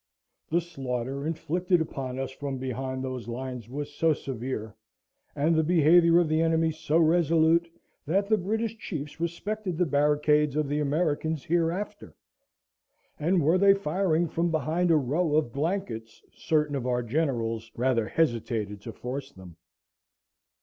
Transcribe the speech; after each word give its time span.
The 0.49 0.61
slaughter 0.61 1.27
inflicted 1.27 1.79
upon 1.79 2.17
us 2.17 2.31
from 2.31 2.57
behind 2.57 3.03
those 3.03 3.27
lines 3.27 3.69
was 3.69 3.93
so 3.93 4.13
severe, 4.13 4.73
and 5.35 5.53
the 5.55 5.63
behaviour 5.63 6.17
of 6.17 6.27
the 6.27 6.41
enemy 6.41 6.71
so 6.71 6.97
resolute, 6.97 7.69
that 8.07 8.27
the 8.27 8.35
British 8.39 8.79
chiefs 8.79 9.19
respected 9.21 9.77
the 9.77 9.85
barricades 9.85 10.55
of 10.55 10.67
the 10.67 10.79
Americans 10.79 11.43
hereafter; 11.45 12.15
and 13.19 13.43
were 13.43 13.59
they 13.59 13.75
firing 13.75 14.27
from 14.27 14.49
behind 14.49 14.89
a 14.89 14.97
row 14.97 15.35
of 15.35 15.53
blankets, 15.53 16.23
certain 16.33 16.75
of 16.75 16.87
our 16.87 17.03
generals 17.03 17.69
rather 17.75 18.07
hesitated 18.07 18.81
to 18.81 18.91
force 18.91 19.31
them. 19.31 19.55